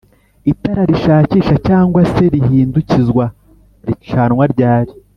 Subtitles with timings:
[0.51, 3.25] itara rishakisha cg se rihindukizwa
[3.87, 4.93] ricanwa ryali